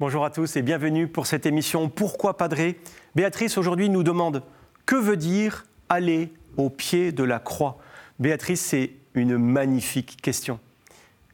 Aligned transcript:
Bonjour 0.00 0.24
à 0.24 0.30
tous 0.30 0.54
et 0.54 0.62
bienvenue 0.62 1.08
pour 1.08 1.26
cette 1.26 1.44
émission 1.44 1.88
Pourquoi 1.88 2.36
Padré 2.36 2.78
Béatrice 3.16 3.58
aujourd'hui 3.58 3.88
nous 3.88 4.04
demande 4.04 4.44
que 4.86 4.94
veut 4.94 5.16
dire 5.16 5.66
aller 5.88 6.32
au 6.56 6.70
pied 6.70 7.10
de 7.10 7.24
la 7.24 7.40
croix? 7.40 7.78
Béatrice, 8.20 8.60
c'est 8.60 8.92
une 9.14 9.36
magnifique 9.36 10.22
question. 10.22 10.60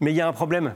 Mais 0.01 0.13
il 0.13 0.17
y 0.17 0.23
a 0.23 0.27
un 0.27 0.33
problème. 0.33 0.73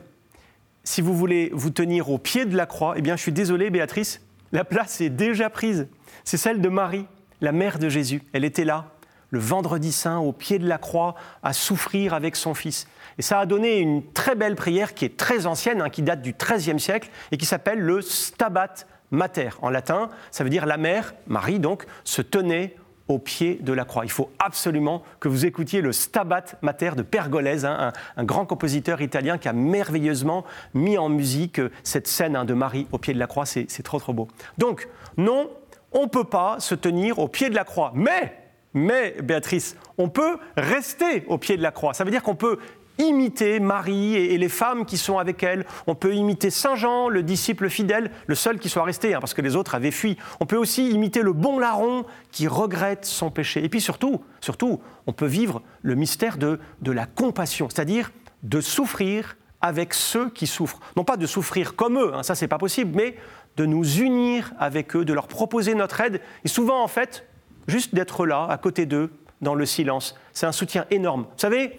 Si 0.85 1.01
vous 1.01 1.17
voulez 1.17 1.49
vous 1.55 1.71
tenir 1.71 2.11
au 2.11 2.19
pied 2.19 2.45
de 2.45 2.55
la 2.55 2.67
croix, 2.67 2.93
eh 2.99 3.01
bien 3.01 3.17
je 3.17 3.23
suis 3.23 3.33
désolé 3.33 3.71
Béatrice, 3.71 4.21
la 4.53 4.67
place 4.67 5.01
est 5.01 5.09
déjà 5.09 5.49
prise. 5.49 5.89
C'est 6.25 6.37
celle 6.37 6.61
de 6.61 6.69
Marie, 6.69 7.07
la 7.41 7.53
mère 7.53 7.79
de 7.79 7.89
Jésus. 7.89 8.21
Elle 8.35 8.45
était 8.45 8.67
là, 8.67 8.98
le 9.31 9.39
vendredi 9.39 9.93
saint, 9.93 10.19
au 10.19 10.33
pied 10.33 10.59
de 10.59 10.69
la 10.69 10.79
croix, 10.79 11.15
à 11.43 11.53
souffrir 11.53 12.15
avec 12.15 12.37
son 12.37 12.55
fils. 12.55 12.87
Et 13.19 13.23
ça 13.23 13.41
a 13.41 13.47
donné 13.47 13.79
une 13.79 14.03
très 14.13 14.35
belle 14.35 14.55
prière 14.55 14.95
qui 14.95 15.05
est 15.05 15.17
très 15.17 15.47
ancienne, 15.47 15.83
hein, 15.83 15.91
qui 15.91 16.03
date 16.03 16.23
du 16.23 16.35
XIIIe 16.35 16.81
siècle 16.81 17.11
et 17.33 17.37
qui 17.37 17.47
s'appelle 17.47 17.81
le 17.81 18.01
Stabat 18.01 18.75
Mater. 19.11 19.51
En 19.63 19.71
latin, 19.71 20.09
ça 20.31 20.45
veut 20.45 20.51
dire 20.51 20.67
la 20.67 20.77
mère, 20.77 21.15
Marie 21.27 21.59
donc, 21.59 21.85
se 22.05 22.23
tenait 22.23 22.77
au 23.09 23.19
pied 23.19 23.59
de 23.61 23.73
la 23.73 23.85
croix. 23.85 24.05
Il 24.05 24.11
faut 24.11 24.31
absolument 24.39 25.03
que 25.19 25.29
vous 25.29 25.47
écoutiez 25.47 25.81
le 25.81 25.93
Stabat 25.93 26.45
Mater 26.63 26.91
de 26.95 27.03
Pergolèse, 27.03 27.65
hein, 27.65 27.93
un, 28.17 28.25
grand 28.25 28.45
compositeur 28.45 29.01
italien 29.01 29.39
qui 29.39 29.49
a 29.49 29.55
merveilleusement 29.55 30.45
mis 30.75 30.99
en 30.99 31.09
musique 31.09 31.59
euh, 31.59 31.71
cette 31.83 32.07
scène 32.07 32.37
hein, 32.37 32.45
de 32.45 32.55
Marie 32.55 32.87
au 32.93 32.99
pied 32.99 33.15
de 33.15 33.19
la 33.19 33.27
croix. 33.27 33.47
C'est 33.47 33.83
trop 33.83 33.99
trop 33.99 34.13
beau. 34.13 34.29
Donc, 34.59 34.89
non, 35.17 35.51
on 35.93 36.03
ne 36.03 36.09
peut 36.09 36.25
pas 36.25 36.61
se 36.61 36.75
tenir 36.75 37.19
au 37.19 37.29
pied 37.29 37.49
de 37.49 37.55
la 37.55 37.65
croix. 37.65 37.93
Mais, 37.95 38.37
mais, 38.75 39.17
Béatrice, 39.23 39.77
on 39.97 40.09
peut 40.09 40.39
rester 40.57 41.25
au 41.27 41.39
pied 41.39 41.57
de 41.57 41.63
la 41.63 41.71
croix. 41.71 41.95
Ça 41.95 42.05
veut 42.05 42.11
dire 42.11 42.23
qu'on 42.23 42.35
peut 42.35 42.59
imiter 42.99 43.61
Marie 43.61 44.17
et, 44.17 44.37
les 44.39 44.49
femmes 44.49 44.85
qui 44.85 44.99
sont 44.99 45.19
avec 45.19 45.43
elle. 45.43 45.65
On 45.87 45.95
peut 45.95 46.15
imiter 46.15 46.51
Saint 46.51 46.75
Jean, 46.75 47.09
le 47.09 47.23
disciple 47.23 47.69
fidèle, 47.71 48.11
le 48.27 48.35
seul 48.35 48.59
qui 48.59 48.69
soit 48.69 48.83
resté, 48.83 49.15
hein, 49.15 49.21
parce 49.21 49.35
que 49.35 49.43
les 49.43 49.57
autres 49.57 49.75
avaient 49.75 49.91
fui. 49.91 50.17
On 50.41 50.47
peut 50.47 50.57
aussi 50.57 50.91
imiter 50.91 51.23
le 51.23 51.33
bon 51.33 51.59
larron 51.59 52.05
qui 52.33 52.49
regrette 52.49 53.05
son 53.05 53.31
péché. 53.31 53.65
Et 53.65 53.69
puis 53.69 53.81
surtout, 53.81 54.21
surtout, 54.41 54.81
on 55.07 55.13
peut 55.13 55.27
vivre 55.27 55.63
le 55.83 55.95
mystère 55.95 56.39
de, 56.39 56.59
de 56.83 56.93
la 56.93 57.07
compassion, 57.07 57.69
c'est-à-dire 57.71 58.11
de 58.43 58.61
souffrir 58.61 59.37
avec 59.61 59.95
ceux 59.95 60.31
qui 60.31 60.47
souffrent. 60.47 60.81
Non 60.97 61.05
pas 61.05 61.17
de 61.17 61.27
souffrir 61.27 61.75
comme 61.75 61.99
eux, 61.99 62.15
hein, 62.15 62.23
ça 62.23 62.35
c'est 62.35 62.49
pas 62.49 62.59
possible, 62.59 62.93
mais 62.95 63.17
de 63.57 63.67
nous 63.67 63.99
unir 63.99 64.53
avec 64.59 64.95
eux, 64.95 65.05
de 65.05 65.13
leur 65.13 65.27
proposer 65.27 65.75
notre 65.75 66.01
aide. 66.01 66.21
Et 66.45 66.49
souvent, 66.49 66.83
en 66.83 66.87
fait, 66.87 67.27
juste 67.69 67.95
d'être 67.95 68.27
là, 68.27 68.47
à 68.51 68.59
côté 68.59 68.87
d'eux, 68.87 69.13
dans 69.41 69.55
le 69.55 69.67
silence. 69.67 70.17
C'est 70.33 70.47
un 70.47 70.53
soutien 70.53 70.85
énorme. 70.91 71.23
Vous 71.23 71.39
savez, 71.39 71.79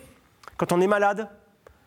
quand 0.56 0.72
on 0.72 0.80
est 0.80 0.88
malade, 0.88 1.28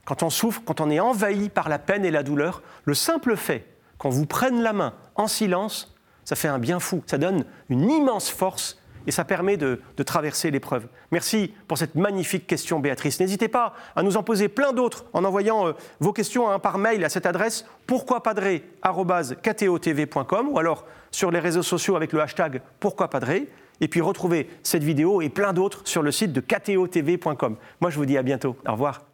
quand 0.05 0.23
on 0.23 0.31
souffre, 0.31 0.63
quand 0.65 0.81
on 0.81 0.91
est 0.91 1.01
envahi 1.01 1.49
par 1.49 1.69
la 1.69 1.79
peine 1.79 2.05
et 2.05 2.11
la 2.11 2.23
douleur, 2.23 2.63
le 2.85 2.95
simple 2.95 3.37
fait 3.37 3.67
qu'on 3.99 4.11
vous 4.11 4.27
prenne 4.27 4.63
la 4.63 4.73
main 4.73 4.95
en 5.15 5.29
silence, 5.29 5.95
ça 6.25 6.37
fait 6.37 6.49
un 6.49 6.59
bien 6.59 6.81
fou. 6.81 7.03
Ça 7.07 7.19
donne 7.19 7.45
une 7.69 7.91
immense 7.91 8.31
force 8.31 8.79
et 9.07 9.11
ça 9.11 9.25
permet 9.25 9.57
de, 9.57 9.81
traverser 10.05 10.51
l'épreuve. 10.51 10.87
Merci 11.11 11.55
pour 11.69 11.79
cette 11.79 11.95
magnifique 11.95 12.47
question, 12.47 12.81
Béatrice. 12.81 13.21
N'hésitez 13.21 13.49
pas 13.49 13.75
à 13.95 14.03
nous 14.03 14.17
en 14.17 14.23
poser 14.23 14.49
plein 14.49 14.73
d'autres 14.73 15.05
en 15.13 15.25
envoyant 15.25 15.69
euh, 15.69 15.73
vos 16.01 16.13
questions 16.13 16.51
hein, 16.51 16.59
par 16.59 16.79
mail 16.79 17.05
à 17.05 17.09
cette 17.09 17.27
adresse 17.27 17.65
pourquoipadré.com 17.87 20.49
ou 20.49 20.59
alors 20.59 20.87
sur 21.11 21.31
les 21.31 21.39
réseaux 21.39 21.63
sociaux 21.63 21.97
avec 21.97 22.13
le 22.13 22.21
hashtag 22.21 22.61
pourquoipadré 22.81 23.49
et 23.83 23.89
puis 23.89 24.01
retrouvez 24.01 24.49
cette 24.63 24.85
vidéo 24.85 25.21
et 25.21 25.29
plein 25.29 25.53
d'autres 25.53 25.83
sur 25.85 26.03
le 26.03 26.11
site 26.11 26.33
de 26.33 26.41
ktotv.com. 26.41 27.57
Moi, 27.83 27.91
je 27.91 27.97
vous 27.97 28.07
dis 28.07 28.17
à 28.17 28.23
bientôt. 28.23 28.57
Au 28.67 28.73
revoir. 28.73 29.12